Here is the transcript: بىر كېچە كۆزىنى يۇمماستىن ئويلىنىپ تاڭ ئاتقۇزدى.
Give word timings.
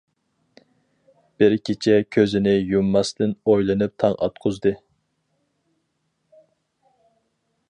بىر 1.43 1.55
كېچە 1.69 1.93
كۆزىنى 2.17 2.55
يۇمماستىن 2.71 3.37
ئويلىنىپ 3.53 3.95
تاڭ 4.05 4.19
ئاتقۇزدى. 4.21 4.75